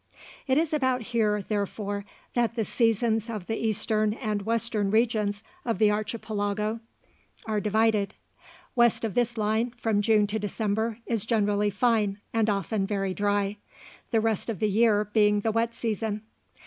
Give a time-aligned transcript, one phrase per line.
[0.47, 5.77] It is about here, therefore that the seasons of the eastern and western regions of
[5.77, 6.79] the Archipelago
[7.45, 8.15] are divided.
[8.75, 13.57] West of this line from June to December is generally fine, and often very dry,
[14.09, 16.23] the rest of the year being the wet season.